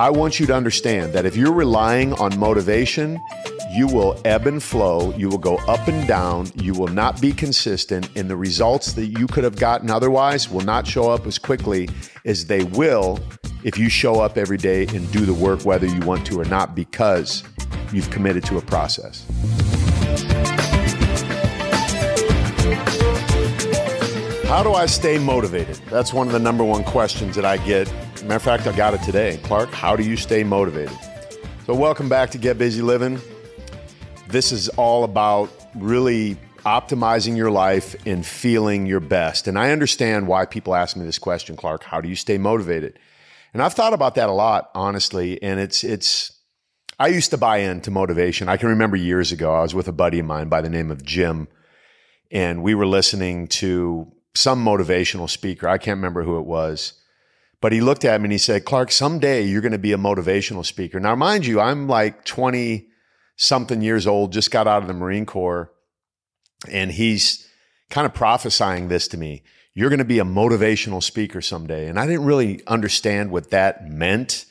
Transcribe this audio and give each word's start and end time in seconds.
I 0.00 0.08
want 0.08 0.40
you 0.40 0.46
to 0.46 0.54
understand 0.54 1.12
that 1.12 1.26
if 1.26 1.36
you're 1.36 1.52
relying 1.52 2.14
on 2.14 2.38
motivation, 2.38 3.20
you 3.70 3.86
will 3.86 4.18
ebb 4.24 4.46
and 4.46 4.62
flow, 4.62 5.14
you 5.14 5.28
will 5.28 5.36
go 5.36 5.56
up 5.68 5.88
and 5.88 6.08
down, 6.08 6.50
you 6.54 6.72
will 6.72 6.88
not 6.88 7.20
be 7.20 7.32
consistent, 7.32 8.08
and 8.16 8.30
the 8.30 8.34
results 8.34 8.94
that 8.94 9.08
you 9.08 9.26
could 9.26 9.44
have 9.44 9.56
gotten 9.56 9.90
otherwise 9.90 10.48
will 10.48 10.62
not 10.62 10.86
show 10.86 11.10
up 11.10 11.26
as 11.26 11.38
quickly 11.38 11.90
as 12.24 12.46
they 12.46 12.64
will 12.64 13.20
if 13.62 13.76
you 13.76 13.90
show 13.90 14.22
up 14.22 14.38
every 14.38 14.56
day 14.56 14.86
and 14.86 15.12
do 15.12 15.26
the 15.26 15.34
work 15.34 15.66
whether 15.66 15.86
you 15.86 16.00
want 16.00 16.26
to 16.28 16.40
or 16.40 16.46
not 16.46 16.74
because 16.74 17.44
you've 17.92 18.08
committed 18.08 18.42
to 18.46 18.56
a 18.56 18.62
process. 18.62 19.26
How 24.46 24.62
do 24.62 24.72
I 24.72 24.86
stay 24.86 25.18
motivated? 25.18 25.76
That's 25.90 26.14
one 26.14 26.26
of 26.26 26.32
the 26.32 26.40
number 26.40 26.64
one 26.64 26.84
questions 26.84 27.36
that 27.36 27.44
I 27.44 27.58
get. 27.58 27.92
Matter 28.22 28.36
of 28.36 28.42
fact, 28.42 28.66
I 28.66 28.76
got 28.76 28.92
it 28.92 29.02
today. 29.02 29.40
Clark, 29.42 29.70
how 29.70 29.96
do 29.96 30.02
you 30.02 30.14
stay 30.14 30.44
motivated? 30.44 30.96
So, 31.64 31.74
welcome 31.74 32.10
back 32.10 32.30
to 32.32 32.38
Get 32.38 32.58
Busy 32.58 32.82
Living. 32.82 33.18
This 34.28 34.52
is 34.52 34.68
all 34.70 35.04
about 35.04 35.50
really 35.74 36.36
optimizing 36.58 37.34
your 37.34 37.50
life 37.50 37.96
and 38.06 38.24
feeling 38.24 38.84
your 38.84 39.00
best. 39.00 39.48
And 39.48 39.58
I 39.58 39.72
understand 39.72 40.28
why 40.28 40.44
people 40.44 40.74
ask 40.74 40.98
me 40.98 41.04
this 41.06 41.18
question, 41.18 41.56
Clark, 41.56 41.82
how 41.82 42.02
do 42.02 42.10
you 42.10 42.14
stay 42.14 42.36
motivated? 42.36 42.98
And 43.54 43.62
I've 43.62 43.72
thought 43.72 43.94
about 43.94 44.16
that 44.16 44.28
a 44.28 44.32
lot, 44.32 44.70
honestly. 44.74 45.42
And 45.42 45.58
it's, 45.58 45.82
it's, 45.82 46.38
I 46.98 47.08
used 47.08 47.30
to 47.30 47.38
buy 47.38 47.58
into 47.58 47.90
motivation. 47.90 48.50
I 48.50 48.58
can 48.58 48.68
remember 48.68 48.96
years 48.96 49.32
ago, 49.32 49.54
I 49.54 49.62
was 49.62 49.74
with 49.74 49.88
a 49.88 49.92
buddy 49.92 50.18
of 50.18 50.26
mine 50.26 50.50
by 50.50 50.60
the 50.60 50.70
name 50.70 50.90
of 50.90 51.02
Jim, 51.02 51.48
and 52.30 52.62
we 52.62 52.74
were 52.74 52.86
listening 52.86 53.48
to 53.48 54.12
some 54.34 54.62
motivational 54.62 55.28
speaker. 55.28 55.66
I 55.66 55.78
can't 55.78 55.96
remember 55.96 56.22
who 56.22 56.38
it 56.38 56.44
was. 56.44 56.99
But 57.60 57.72
he 57.72 57.80
looked 57.80 58.04
at 58.04 58.20
me 58.20 58.26
and 58.26 58.32
he 58.32 58.38
said, 58.38 58.64
Clark, 58.64 58.90
someday 58.90 59.42
you're 59.42 59.60
going 59.60 59.72
to 59.72 59.78
be 59.78 59.92
a 59.92 59.98
motivational 59.98 60.64
speaker. 60.64 60.98
Now, 60.98 61.14
mind 61.14 61.44
you, 61.44 61.60
I'm 61.60 61.88
like 61.88 62.24
20, 62.24 62.88
something 63.36 63.80
years 63.80 64.06
old, 64.06 64.32
just 64.32 64.50
got 64.50 64.66
out 64.66 64.82
of 64.82 64.88
the 64.88 64.94
Marine 64.94 65.24
Corps, 65.24 65.72
and 66.70 66.92
he's 66.92 67.48
kind 67.88 68.06
of 68.06 68.12
prophesying 68.12 68.88
this 68.88 69.08
to 69.08 69.16
me. 69.16 69.42
You're 69.74 69.88
going 69.88 69.98
to 69.98 70.04
be 70.04 70.18
a 70.18 70.24
motivational 70.24 71.02
speaker 71.02 71.40
someday. 71.40 71.88
And 71.88 71.98
I 71.98 72.06
didn't 72.06 72.24
really 72.24 72.62
understand 72.66 73.30
what 73.30 73.50
that 73.50 73.88
meant. 73.88 74.44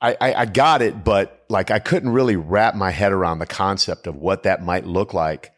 I, 0.00 0.16
I, 0.20 0.34
I 0.34 0.46
got 0.46 0.82
it, 0.82 1.04
but 1.04 1.44
like 1.48 1.70
I 1.70 1.78
couldn't 1.78 2.10
really 2.10 2.36
wrap 2.36 2.74
my 2.74 2.90
head 2.90 3.12
around 3.12 3.38
the 3.38 3.46
concept 3.46 4.06
of 4.06 4.16
what 4.16 4.42
that 4.42 4.64
might 4.64 4.86
look 4.86 5.14
like. 5.14 5.52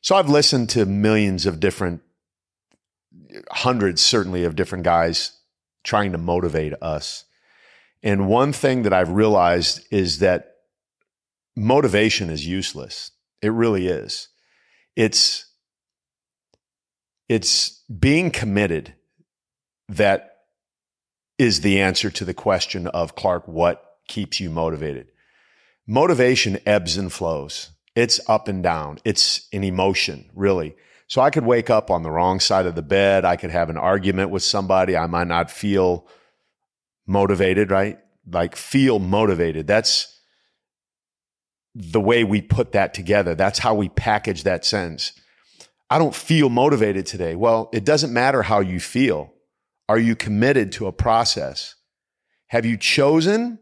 So 0.00 0.14
I've 0.14 0.28
listened 0.28 0.70
to 0.70 0.86
millions 0.86 1.44
of 1.44 1.60
different, 1.60 2.02
hundreds 3.50 4.00
certainly 4.00 4.44
of 4.44 4.54
different 4.54 4.84
guys 4.84 5.37
trying 5.84 6.12
to 6.12 6.18
motivate 6.18 6.74
us. 6.82 7.24
And 8.02 8.28
one 8.28 8.52
thing 8.52 8.82
that 8.82 8.92
I've 8.92 9.10
realized 9.10 9.86
is 9.90 10.20
that 10.20 10.54
motivation 11.56 12.30
is 12.30 12.46
useless. 12.46 13.10
It 13.42 13.52
really 13.52 13.88
is. 13.88 14.28
It's 14.96 15.46
it's 17.28 17.82
being 17.82 18.30
committed 18.30 18.94
that 19.88 20.38
is 21.38 21.60
the 21.60 21.80
answer 21.80 22.10
to 22.10 22.24
the 22.24 22.34
question 22.34 22.86
of 22.88 23.14
Clark, 23.14 23.46
what 23.46 23.98
keeps 24.08 24.40
you 24.40 24.50
motivated? 24.50 25.08
Motivation 25.86 26.58
ebbs 26.66 26.96
and 26.96 27.12
flows. 27.12 27.70
It's 27.94 28.20
up 28.28 28.48
and 28.48 28.62
down. 28.62 28.98
It's 29.04 29.48
an 29.52 29.64
emotion, 29.64 30.30
really. 30.34 30.74
So 31.08 31.22
I 31.22 31.30
could 31.30 31.44
wake 31.44 31.70
up 31.70 31.90
on 31.90 32.02
the 32.02 32.10
wrong 32.10 32.38
side 32.38 32.66
of 32.66 32.74
the 32.74 32.82
bed. 32.82 33.24
I 33.24 33.36
could 33.36 33.50
have 33.50 33.70
an 33.70 33.78
argument 33.78 34.30
with 34.30 34.42
somebody. 34.42 34.96
I 34.96 35.06
might 35.06 35.26
not 35.26 35.50
feel 35.50 36.06
motivated, 37.06 37.70
right? 37.70 37.98
Like 38.30 38.54
feel 38.54 38.98
motivated. 38.98 39.66
That's 39.66 40.14
the 41.74 42.00
way 42.00 42.24
we 42.24 42.42
put 42.42 42.72
that 42.72 42.92
together. 42.92 43.34
That's 43.34 43.58
how 43.58 43.74
we 43.74 43.88
package 43.88 44.42
that 44.42 44.66
sentence. 44.66 45.12
I 45.90 45.98
don't 45.98 46.14
feel 46.14 46.50
motivated 46.50 47.06
today. 47.06 47.34
Well, 47.34 47.70
it 47.72 47.84
doesn't 47.84 48.12
matter 48.12 48.42
how 48.42 48.60
you 48.60 48.78
feel. 48.78 49.32
Are 49.88 49.98
you 49.98 50.14
committed 50.14 50.72
to 50.72 50.86
a 50.86 50.92
process? 50.92 51.74
Have 52.48 52.66
you 52.66 52.76
chosen 52.76 53.58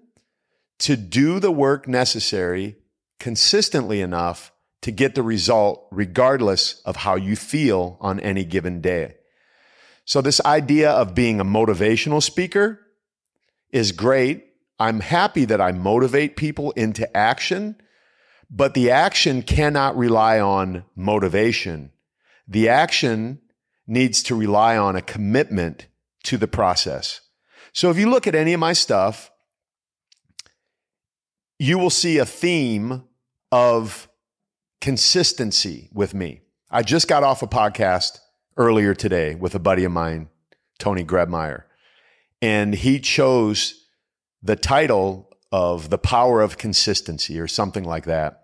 to 0.80 0.96
do 0.96 1.38
the 1.38 1.52
work 1.52 1.86
necessary 1.86 2.76
consistently 3.20 4.00
enough 4.00 4.52
to 4.82 4.91
get 4.91 5.14
the 5.14 5.22
result, 5.22 5.87
regardless 5.91 6.81
of 6.84 6.97
how 6.97 7.16
you 7.16 7.37
feel 7.37 7.97
on 8.00 8.20
any 8.20 8.44
given 8.44 8.81
day? 8.81 9.16
So, 10.04 10.20
this 10.20 10.41
idea 10.44 10.91
of 10.91 11.14
being 11.14 11.41
a 11.41 11.44
motivational 11.44 12.22
speaker 12.22 12.81
is 13.70 13.92
great. 13.92 14.44
I'm 14.78 15.00
happy 15.00 15.44
that 15.47 15.60
I 15.60 15.72
motivate 15.72 16.36
people 16.36 16.70
into 16.72 17.15
action 17.16 17.76
but 18.50 18.75
the 18.75 18.91
action 18.91 19.42
cannot 19.42 19.97
rely 19.97 20.41
on 20.41 20.84
motivation. 20.94 21.91
The 22.47 22.69
action 22.69 23.41
needs 23.86 24.22
to 24.25 24.34
rely 24.34 24.76
on 24.76 24.97
a 24.97 25.03
commitment 25.03 25.86
to 26.25 26.36
the 26.36 26.48
process. 26.48 27.20
So 27.72 27.91
if 27.91 27.98
you 27.98 28.09
look 28.09 28.26
at 28.26 28.34
any 28.34 28.53
of 28.53 28.60
my 28.60 28.72
stuff, 28.72 29.31
you 31.59 31.78
will 31.78 31.91
see 31.91 32.19
a 32.19 32.26
theme 32.26 33.04
of 33.50 34.09
consistency 34.81 35.88
with 35.92 36.14
me. 36.14 36.41
I 36.70 36.82
just 36.82 37.09
got 37.09 37.22
off 37.22 37.42
a 37.42 37.47
podcast 37.47 38.19
earlier 38.56 38.94
today 38.94 39.34
with 39.34 39.54
a 39.54 39.60
buddy 39.60 39.84
of 39.84 39.92
mine, 39.92 40.28
Tony 40.78 41.04
Grebmeyer, 41.04 41.64
and 42.42 42.75
he 42.75 43.00
chose 43.00 43.86
the 44.42 44.56
title 44.56 45.31
of 45.53 45.91
The 45.91 45.98
Power 45.98 46.41
of 46.41 46.59
Consistency 46.59 47.38
or 47.38 47.48
something 47.48 47.84
like 47.84 48.04
that. 48.04 48.42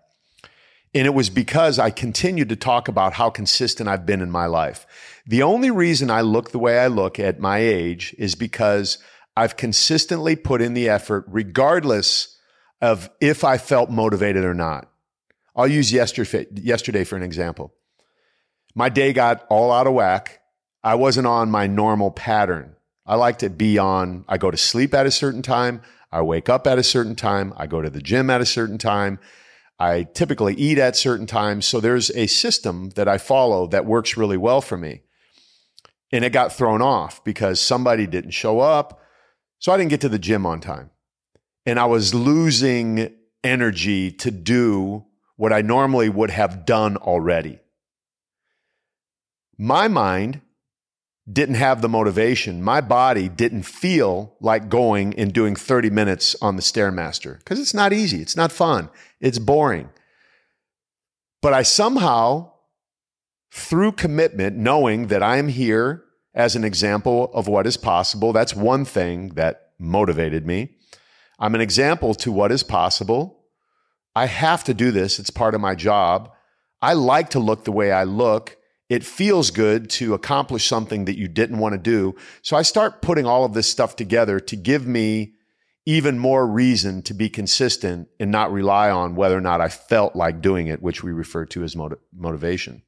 And 0.95 1.07
it 1.07 1.13
was 1.13 1.29
because 1.29 1.79
I 1.79 1.89
continued 1.89 2.49
to 2.49 2.55
talk 2.55 2.87
about 2.87 3.13
how 3.13 3.29
consistent 3.29 3.89
I've 3.89 4.05
been 4.05 4.21
in 4.21 4.29
my 4.29 4.45
life. 4.45 4.85
The 5.25 5.41
only 5.41 5.71
reason 5.71 6.11
I 6.11 6.21
look 6.21 6.51
the 6.51 6.59
way 6.59 6.79
I 6.79 6.87
look 6.87 7.19
at 7.19 7.39
my 7.39 7.57
age 7.57 8.15
is 8.19 8.35
because 8.35 8.99
I've 9.35 9.57
consistently 9.57 10.35
put 10.35 10.61
in 10.61 10.75
the 10.75 10.89
effort, 10.89 11.25
regardless 11.27 12.37
of 12.81 13.09
if 13.19 13.43
I 13.43 13.57
felt 13.57 13.89
motivated 13.89 14.43
or 14.43 14.53
not. 14.53 14.91
I'll 15.55 15.67
use 15.67 15.91
yesterday, 15.91 16.47
yesterday 16.53 17.03
for 17.03 17.15
an 17.15 17.23
example. 17.23 17.73
My 18.75 18.89
day 18.89 19.13
got 19.13 19.45
all 19.49 19.71
out 19.71 19.87
of 19.87 19.93
whack. 19.93 20.41
I 20.83 20.95
wasn't 20.95 21.27
on 21.27 21.51
my 21.51 21.67
normal 21.67 22.11
pattern. 22.11 22.75
I 23.05 23.15
like 23.15 23.39
to 23.39 23.49
be 23.49 23.77
on, 23.77 24.25
I 24.27 24.37
go 24.37 24.49
to 24.49 24.57
sleep 24.57 24.93
at 24.93 25.05
a 25.05 25.11
certain 25.11 25.41
time. 25.41 25.81
I 26.11 26.21
wake 26.21 26.49
up 26.49 26.67
at 26.67 26.79
a 26.79 26.83
certain 26.83 27.15
time. 27.15 27.53
I 27.57 27.67
go 27.67 27.81
to 27.81 27.89
the 27.89 28.01
gym 28.01 28.29
at 28.29 28.41
a 28.41 28.45
certain 28.45 28.77
time. 28.77 29.19
I 29.79 30.03
typically 30.03 30.55
eat 30.55 30.77
at 30.77 30.95
certain 30.95 31.25
times. 31.25 31.65
So 31.65 31.79
there's 31.79 32.09
a 32.11 32.27
system 32.27 32.91
that 32.91 33.07
I 33.07 33.17
follow 33.17 33.67
that 33.67 33.85
works 33.85 34.17
really 34.17 34.37
well 34.37 34.61
for 34.61 34.77
me. 34.77 35.01
And 36.11 36.23
it 36.23 36.31
got 36.31 36.53
thrown 36.53 36.81
off 36.81 37.23
because 37.23 37.59
somebody 37.59 38.07
didn't 38.07 38.31
show 38.31 38.59
up. 38.59 39.01
So 39.59 39.71
I 39.71 39.77
didn't 39.77 39.89
get 39.89 40.01
to 40.01 40.09
the 40.09 40.19
gym 40.19 40.45
on 40.45 40.61
time. 40.61 40.91
And 41.65 41.79
I 41.79 41.85
was 41.85 42.13
losing 42.13 43.13
energy 43.43 44.11
to 44.11 44.31
do 44.31 45.05
what 45.35 45.53
I 45.53 45.61
normally 45.61 46.09
would 46.09 46.29
have 46.29 46.65
done 46.65 46.97
already. 46.97 47.59
My 49.57 49.87
mind 49.87 50.41
didn't 51.31 51.55
have 51.55 51.81
the 51.81 51.89
motivation. 51.89 52.61
My 52.61 52.81
body 52.81 53.29
didn't 53.29 53.63
feel 53.63 54.35
like 54.41 54.69
going 54.69 55.17
and 55.17 55.31
doing 55.31 55.55
30 55.55 55.89
minutes 55.89 56.35
on 56.41 56.55
the 56.57 56.61
Stairmaster 56.61 57.37
because 57.39 57.59
it's 57.59 57.73
not 57.73 57.93
easy. 57.93 58.21
It's 58.21 58.35
not 58.35 58.51
fun. 58.51 58.89
It's 59.21 59.39
boring. 59.39 59.89
But 61.41 61.53
I 61.53 61.63
somehow, 61.63 62.51
through 63.51 63.93
commitment, 63.93 64.57
knowing 64.57 65.07
that 65.07 65.23
I 65.23 65.37
am 65.37 65.47
here 65.47 66.03
as 66.33 66.55
an 66.55 66.63
example 66.63 67.31
of 67.33 67.47
what 67.47 67.67
is 67.67 67.77
possible, 67.77 68.33
that's 68.33 68.55
one 68.55 68.83
thing 68.85 69.29
that 69.35 69.71
motivated 69.79 70.45
me. 70.45 70.75
I'm 71.39 71.55
an 71.55 71.61
example 71.61 72.15
to 72.15 72.31
what 72.31 72.51
is 72.51 72.63
possible. 72.63 73.42
I 74.15 74.27
have 74.27 74.63
to 74.65 74.73
do 74.73 74.91
this. 74.91 75.19
It's 75.19 75.29
part 75.29 75.55
of 75.55 75.61
my 75.61 75.75
job. 75.75 76.31
I 76.81 76.93
like 76.93 77.31
to 77.31 77.39
look 77.39 77.63
the 77.63 77.71
way 77.71 77.91
I 77.91 78.03
look 78.03 78.57
it 78.93 79.03
feels 79.03 79.49
good 79.49 79.89
to 79.89 80.13
accomplish 80.13 80.67
something 80.67 81.05
that 81.05 81.17
you 81.17 81.27
didn't 81.27 81.57
want 81.57 81.73
to 81.73 81.79
do. 81.79 82.15
So 82.43 82.55
I 82.55 82.61
start 82.61 83.01
putting 83.01 83.25
all 83.25 83.43
of 83.43 83.55
this 83.55 83.67
stuff 83.67 83.95
together 83.95 84.39
to 84.41 84.55
give 84.55 84.85
me 84.85 85.33
even 85.85 86.19
more 86.19 86.45
reason 86.45 87.01
to 87.03 87.13
be 87.15 87.27
consistent 87.27 88.07
and 88.19 88.29
not 88.29 88.51
rely 88.51 88.91
on 88.91 89.15
whether 89.15 89.35
or 89.35 89.41
not 89.41 89.61
I 89.61 89.69
felt 89.69 90.15
like 90.15 90.41
doing 90.41 90.67
it, 90.67 90.83
which 90.83 91.03
we 91.03 91.11
refer 91.11 91.45
to 91.47 91.63
as 91.63 91.75
motiv- 91.75 91.97
motivation. 92.15 92.83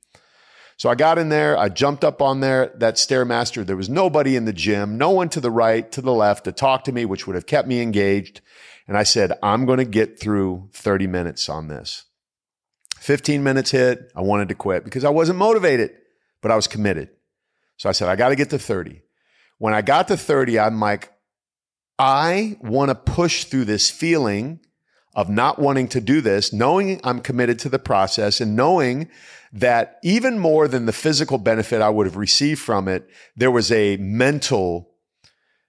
So 0.77 0.89
I 0.89 0.95
got 0.95 1.17
in 1.17 1.29
there, 1.29 1.57
I 1.57 1.69
jumped 1.69 2.03
up 2.03 2.21
on 2.21 2.41
there, 2.41 2.73
that 2.75 2.95
Stairmaster. 2.95 3.65
There 3.65 3.77
was 3.77 3.89
nobody 3.89 4.35
in 4.35 4.45
the 4.45 4.53
gym, 4.53 4.97
no 4.97 5.09
one 5.11 5.29
to 5.29 5.39
the 5.39 5.51
right, 5.51 5.89
to 5.93 6.01
the 6.01 6.13
left 6.13 6.43
to 6.45 6.51
talk 6.51 6.83
to 6.85 6.91
me, 6.91 7.05
which 7.05 7.25
would 7.25 7.35
have 7.35 7.45
kept 7.45 7.67
me 7.67 7.81
engaged. 7.81 8.41
And 8.87 8.97
I 8.97 9.03
said, 9.03 9.37
I'm 9.41 9.65
going 9.65 9.79
to 9.79 9.85
get 9.85 10.19
through 10.19 10.69
30 10.73 11.07
minutes 11.07 11.47
on 11.47 11.69
this. 11.69 12.03
15 12.97 13.41
minutes 13.43 13.71
hit. 13.71 14.11
I 14.15 14.21
wanted 14.21 14.49
to 14.49 14.55
quit 14.55 14.83
because 14.83 15.05
I 15.05 15.09
wasn't 15.09 15.39
motivated, 15.39 15.91
but 16.41 16.51
I 16.51 16.55
was 16.55 16.67
committed. 16.67 17.09
So 17.77 17.87
I 17.87 17.93
said, 17.93 18.09
I 18.09 18.15
got 18.15 18.29
to 18.29 18.35
get 18.35 18.49
to 18.49 18.59
30. 18.59 19.01
When 19.57 19.73
I 19.73 19.81
got 19.81 20.09
to 20.09 20.17
30, 20.17 20.59
I'm 20.59 20.79
like, 20.79 21.11
I 21.97 22.57
want 22.61 22.89
to 22.89 22.95
push 22.95 23.45
through 23.45 23.65
this 23.65 23.89
feeling 23.89 24.59
of 25.15 25.29
not 25.29 25.59
wanting 25.59 25.87
to 25.87 26.01
do 26.01 26.21
this, 26.21 26.51
knowing 26.51 26.99
I'm 27.03 27.21
committed 27.21 27.57
to 27.59 27.69
the 27.69 27.79
process 27.79 28.41
and 28.41 28.55
knowing 28.55 29.09
that 29.53 29.99
even 30.03 30.37
more 30.37 30.67
than 30.67 30.85
the 30.85 30.93
physical 30.93 31.37
benefit 31.37 31.81
I 31.81 31.89
would 31.89 32.05
have 32.05 32.17
received 32.17 32.59
from 32.59 32.87
it, 32.87 33.09
there 33.35 33.51
was 33.51 33.71
a 33.71 33.95
mental 33.97 34.91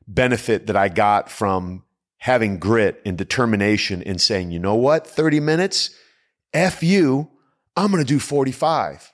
benefit 0.08 0.66
that 0.66 0.76
I 0.76 0.88
got 0.88 1.30
from 1.30 1.84
having 2.18 2.58
grit 2.58 3.00
and 3.06 3.16
determination 3.16 4.02
in 4.02 4.18
saying, 4.18 4.50
you 4.50 4.58
know 4.58 4.74
what, 4.74 5.06
30 5.06 5.38
minutes, 5.38 5.90
F 6.52 6.82
you, 6.82 7.30
I'm 7.76 7.92
going 7.92 8.02
to 8.02 8.08
do 8.08 8.18
45. 8.18 9.12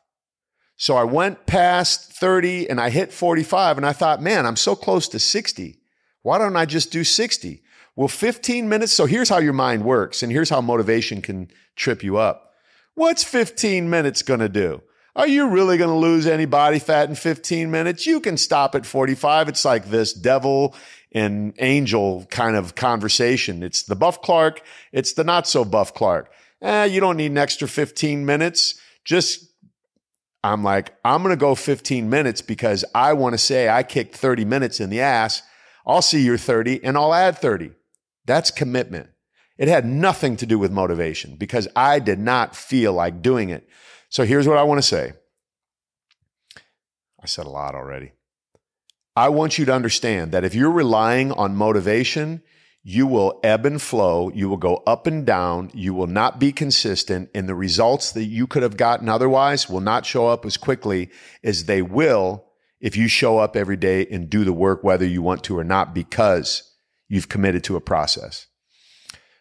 So 0.77 0.97
I 0.97 1.05
went 1.05 1.47
past 1.47 2.13
30 2.13 2.71
and 2.71 2.81
I 2.81 2.91
hit 2.91 3.13
45 3.13 3.77
and 3.77 3.87
I 3.87 3.93
thought, 3.93 4.23
man, 4.23 4.47
I'm 4.47 4.57
so 4.57 4.75
close 4.75 5.09
to 5.09 5.19
60. 5.19 5.79
Why 6.23 6.39
don't 6.39 6.57
I 6.57 6.65
just 6.65 6.91
do 6.91 7.05
60? 7.05 7.62
Well, 7.95 8.09
15 8.09 8.69
minutes. 8.69 8.93
So 8.93 9.07
here's 9.07 9.29
how 9.29 9.39
your 9.39 9.53
mind 9.53 9.85
works 9.85 10.23
and 10.23 10.33
here's 10.33 10.51
how 10.51 10.61
motivation 10.61 11.21
can 11.21 11.51
trip 11.77 12.03
you 12.03 12.17
up. 12.17 12.55
What's 12.95 13.25
15 13.25 13.89
minutes 13.89 14.23
going 14.23 14.41
to 14.41 14.49
do? 14.49 14.83
Are 15.15 15.27
you 15.27 15.49
really 15.49 15.77
going 15.77 15.91
to 15.91 15.97
lose 15.97 16.27
any 16.27 16.47
body 16.47 16.79
fat 16.79 17.09
in 17.09 17.15
15 17.15 17.71
minutes? 17.71 18.07
You 18.07 18.19
can 18.21 18.39
stop 18.39 18.75
at 18.75 18.87
45. 18.87 19.49
It's 19.49 19.65
like 19.65 19.87
this 19.87 20.15
devil 20.15 20.75
and 21.13 21.53
angel 21.59 22.27
kind 22.31 22.57
of 22.57 22.75
conversation. 22.75 23.63
It's 23.63 23.83
the 23.83 23.95
buff 23.95 24.23
Clark. 24.23 24.63
It's 24.91 25.13
the 25.13 25.25
not 25.25 25.47
so 25.47 25.67
buff 25.67 25.93
Clark. 25.93 26.33
Eh, 26.63 26.85
you 26.87 27.01
don't 27.01 27.19
need 27.19 27.31
an 27.31 27.39
extra 27.39 27.69
15 27.69 28.25
minutes. 28.25 28.81
Just, 29.05 29.51
I'm 30.43 30.65
like, 30.65 30.95
I'm 31.05 31.23
going 31.23 31.35
to 31.35 31.41
go 31.41 31.55
15 31.55 32.09
minutes 32.09 32.41
because 32.41 32.83
I 32.95 33.13
want 33.13 33.35
to 33.35 33.39
say 33.39 33.69
I 33.69 33.83
kicked 33.83 34.17
30 34.17 34.47
minutes 34.47 34.81
in 34.81 34.89
the 34.89 35.01
ass. 35.01 35.43
I'll 35.87 36.03
see 36.03 36.23
your 36.23 36.39
30 36.39 36.83
and 36.85 36.97
I'll 36.97 37.13
add 37.13 37.37
30. 37.37 37.73
That's 38.27 38.51
commitment. 38.51 39.09
It 39.59 39.69
had 39.69 39.85
nothing 39.85 40.37
to 40.39 40.47
do 40.47 40.59
with 40.59 40.73
motivation 40.73 41.37
because 41.37 41.69
I 41.77 41.99
did 41.99 42.19
not 42.19 42.57
feel 42.57 42.93
like 42.93 43.23
doing 43.23 43.51
it. 43.51 43.69
So 44.09 44.25
here's 44.25 44.49
what 44.49 44.59
I 44.59 44.63
want 44.63 44.79
to 44.79 44.87
say. 44.87 45.13
I 47.23 47.27
said 47.27 47.47
a 47.47 47.51
lot 47.51 47.75
already. 47.75 48.13
I 49.15 49.29
want 49.29 49.59
you 49.59 49.65
to 49.67 49.75
understand 49.75 50.33
that 50.33 50.45
if 50.45 50.55
you're 50.55 50.71
relying 50.71 51.33
on 51.33 51.55
motivation, 51.55 52.43
you 52.83 53.07
will 53.07 53.39
ebb 53.45 53.65
and 53.65 53.81
flow. 53.81 54.31
You 54.35 54.49
will 54.49 54.57
go 54.57 54.83
up 54.87 55.07
and 55.07 55.25
down. 55.25 55.71
You 55.75 55.95
will 55.95 56.07
not 56.07 56.41
be 56.41 56.51
consistent. 56.51 57.31
And 57.35 57.49
the 57.49 57.55
results 57.55 58.11
that 58.13 58.25
you 58.25 58.47
could 58.47 58.63
have 58.63 58.77
gotten 58.77 59.09
otherwise 59.09 59.69
will 59.69 59.81
not 59.81 60.07
show 60.07 60.27
up 60.27 60.45
as 60.45 60.57
quickly 60.57 61.11
as 61.45 61.67
they 61.67 61.83
will 61.83 62.47
if 62.81 62.97
you 62.97 63.07
show 63.07 63.39
up 63.39 63.55
every 63.55 63.77
day 63.77 64.07
and 64.07 64.29
do 64.29 64.45
the 64.45 64.53
work, 64.53 64.83
whether 64.83 65.07
you 65.07 65.23
want 65.23 65.45
to 65.45 65.57
or 65.57 65.63
not, 65.63 65.95
because 65.95 66.72
you've 67.13 67.29
committed 67.29 67.63
to 67.63 67.77
a 67.77 67.81
process. 67.81 68.47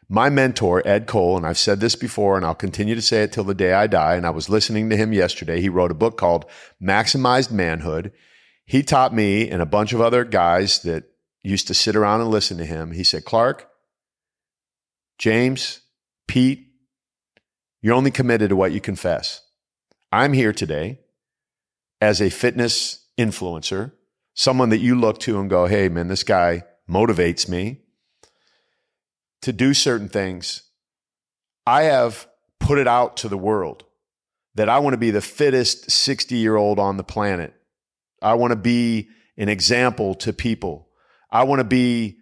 My 0.09 0.29
mentor, 0.29 0.85
Ed 0.85 1.07
Cole, 1.07 1.37
and 1.37 1.45
I've 1.45 1.57
said 1.57 1.79
this 1.79 1.95
before 1.95 2.35
and 2.35 2.45
I'll 2.45 2.53
continue 2.53 2.95
to 2.95 3.01
say 3.01 3.23
it 3.23 3.31
till 3.31 3.45
the 3.45 3.53
day 3.53 3.71
I 3.71 3.87
die. 3.87 4.15
And 4.15 4.25
I 4.25 4.29
was 4.29 4.49
listening 4.49 4.89
to 4.89 4.97
him 4.97 5.13
yesterday. 5.13 5.61
He 5.61 5.69
wrote 5.69 5.89
a 5.89 5.93
book 5.93 6.17
called 6.17 6.45
Maximized 6.83 7.49
Manhood. 7.49 8.11
He 8.65 8.83
taught 8.83 9.13
me 9.13 9.49
and 9.49 9.61
a 9.61 9.65
bunch 9.65 9.93
of 9.93 10.01
other 10.01 10.25
guys 10.25 10.81
that 10.81 11.05
used 11.43 11.65
to 11.67 11.73
sit 11.73 11.95
around 11.95 12.19
and 12.19 12.29
listen 12.29 12.57
to 12.57 12.65
him. 12.65 12.91
He 12.91 13.05
said, 13.05 13.23
Clark, 13.23 13.69
James, 15.17 15.79
Pete, 16.27 16.67
you're 17.81 17.95
only 17.95 18.11
committed 18.11 18.49
to 18.49 18.55
what 18.57 18.73
you 18.73 18.81
confess. 18.81 19.43
I'm 20.11 20.33
here 20.33 20.51
today 20.51 20.99
as 22.01 22.21
a 22.21 22.29
fitness 22.29 23.05
influencer, 23.17 23.93
someone 24.33 24.71
that 24.71 24.79
you 24.79 24.95
look 24.95 25.19
to 25.19 25.39
and 25.39 25.49
go, 25.49 25.67
hey, 25.67 25.87
man, 25.87 26.09
this 26.09 26.23
guy 26.23 26.63
motivates 26.91 27.47
me 27.47 27.79
to 29.41 29.53
do 29.53 29.73
certain 29.73 30.09
things, 30.09 30.63
I 31.65 31.83
have 31.83 32.27
put 32.59 32.77
it 32.77 32.87
out 32.87 33.17
to 33.17 33.29
the 33.29 33.37
world 33.37 33.83
that 34.55 34.69
I 34.69 34.79
want 34.79 34.93
to 34.93 34.97
be 34.97 35.11
the 35.11 35.21
fittest 35.21 35.89
60 35.89 36.35
year 36.35 36.55
old 36.55 36.79
on 36.79 36.97
the 36.97 37.03
planet. 37.03 37.53
I 38.21 38.33
want 38.35 38.51
to 38.51 38.57
be 38.57 39.09
an 39.37 39.49
example 39.49 40.13
to 40.15 40.33
people. 40.33 40.89
I 41.31 41.43
want 41.43 41.59
to 41.59 41.65
be 41.65 42.17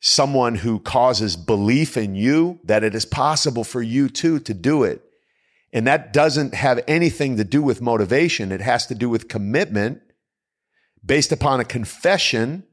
someone 0.00 0.54
who 0.54 0.78
causes 0.78 1.36
belief 1.36 1.96
in 1.96 2.14
you 2.14 2.60
that 2.64 2.84
it 2.84 2.94
is 2.94 3.04
possible 3.04 3.64
for 3.64 3.82
you 3.82 4.08
too 4.08 4.38
to 4.40 4.54
do 4.54 4.84
it. 4.84 5.02
And 5.72 5.86
that 5.86 6.12
doesn't 6.12 6.54
have 6.54 6.80
anything 6.88 7.36
to 7.36 7.44
do 7.44 7.62
with 7.62 7.80
motivation. 7.80 8.52
It 8.52 8.60
has 8.60 8.86
to 8.86 8.94
do 8.94 9.08
with 9.08 9.28
commitment 9.28 10.00
based 11.04 11.32
upon 11.32 11.60
a 11.60 11.64
confession 11.64 12.64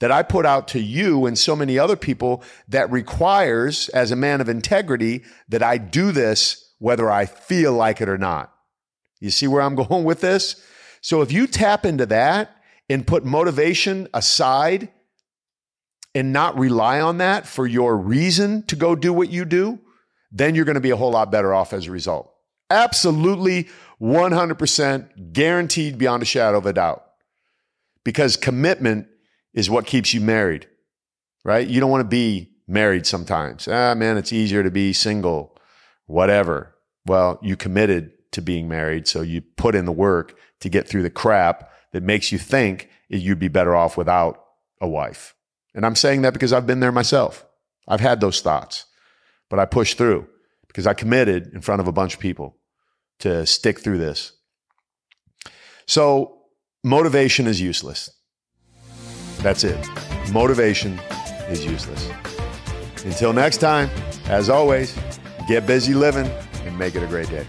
that 0.00 0.12
I 0.12 0.22
put 0.22 0.46
out 0.46 0.68
to 0.68 0.80
you 0.80 1.26
and 1.26 1.38
so 1.38 1.56
many 1.56 1.78
other 1.78 1.96
people 1.96 2.42
that 2.68 2.90
requires, 2.90 3.88
as 3.90 4.10
a 4.10 4.16
man 4.16 4.40
of 4.40 4.48
integrity, 4.48 5.24
that 5.48 5.62
I 5.62 5.78
do 5.78 6.12
this 6.12 6.64
whether 6.78 7.10
I 7.10 7.26
feel 7.26 7.72
like 7.72 8.00
it 8.00 8.08
or 8.08 8.18
not. 8.18 8.52
You 9.20 9.30
see 9.30 9.48
where 9.48 9.62
I'm 9.62 9.74
going 9.88 10.04
with 10.04 10.20
this? 10.20 10.62
So 11.00 11.22
if 11.22 11.32
you 11.32 11.46
tap 11.46 11.84
into 11.84 12.06
that 12.06 12.56
and 12.88 13.06
put 13.06 13.24
motivation 13.24 14.08
aside 14.14 14.88
and 16.14 16.32
not 16.32 16.58
rely 16.58 17.00
on 17.00 17.18
that 17.18 17.46
for 17.46 17.66
your 17.66 17.96
reason 17.96 18.62
to 18.66 18.76
go 18.76 18.94
do 18.94 19.12
what 19.12 19.30
you 19.30 19.44
do, 19.44 19.78
then 20.30 20.54
you're 20.54 20.64
going 20.64 20.74
to 20.74 20.80
be 20.80 20.90
a 20.90 20.96
whole 20.96 21.12
lot 21.12 21.30
better 21.30 21.54
off 21.54 21.72
as 21.72 21.86
a 21.86 21.90
result. 21.90 22.32
Absolutely 22.70 23.68
100% 24.00 25.32
guaranteed 25.32 25.98
beyond 25.98 26.22
a 26.22 26.26
shadow 26.26 26.58
of 26.58 26.66
a 26.66 26.72
doubt. 26.72 27.04
Because 28.04 28.36
commitment 28.36 29.08
is 29.54 29.70
what 29.70 29.86
keeps 29.86 30.14
you 30.14 30.20
married, 30.20 30.68
right? 31.44 31.66
You 31.66 31.80
don't 31.80 31.90
want 31.90 32.02
to 32.02 32.08
be 32.08 32.50
married 32.66 33.06
sometimes. 33.06 33.66
Ah, 33.66 33.94
man, 33.94 34.16
it's 34.16 34.32
easier 34.32 34.62
to 34.62 34.70
be 34.70 34.92
single, 34.92 35.56
whatever. 36.06 36.74
Well, 37.06 37.38
you 37.42 37.56
committed 37.56 38.12
to 38.32 38.42
being 38.42 38.68
married, 38.68 39.08
so 39.08 39.22
you 39.22 39.40
put 39.40 39.74
in 39.74 39.86
the 39.86 39.92
work 39.92 40.38
to 40.60 40.68
get 40.68 40.86
through 40.86 41.02
the 41.02 41.10
crap 41.10 41.72
that 41.92 42.02
makes 42.02 42.30
you 42.30 42.38
think 42.38 42.90
you'd 43.08 43.38
be 43.38 43.48
better 43.48 43.74
off 43.74 43.96
without 43.96 44.44
a 44.80 44.88
wife. 44.88 45.34
And 45.74 45.86
I'm 45.86 45.96
saying 45.96 46.22
that 46.22 46.32
because 46.32 46.52
I've 46.52 46.66
been 46.66 46.80
there 46.80 46.92
myself. 46.92 47.46
I've 47.86 48.00
had 48.00 48.20
those 48.20 48.40
thoughts, 48.40 48.84
but 49.48 49.58
I 49.58 49.64
pushed 49.64 49.96
through 49.96 50.28
because 50.66 50.86
I 50.86 50.92
committed 50.92 51.52
in 51.54 51.62
front 51.62 51.80
of 51.80 51.88
a 51.88 51.92
bunch 51.92 52.14
of 52.14 52.20
people 52.20 52.56
to 53.20 53.46
stick 53.46 53.80
through 53.80 53.98
this. 53.98 54.32
So 55.86 56.42
motivation 56.84 57.46
is 57.46 57.60
useless. 57.60 58.10
That's 59.38 59.64
it. 59.64 59.78
Motivation 60.32 60.98
is 61.48 61.64
useless. 61.64 62.10
Until 63.04 63.32
next 63.32 63.58
time, 63.58 63.88
as 64.26 64.50
always, 64.50 64.96
get 65.46 65.66
busy 65.66 65.94
living 65.94 66.30
and 66.64 66.78
make 66.78 66.94
it 66.94 67.02
a 67.02 67.06
great 67.06 67.28
day. 67.28 67.46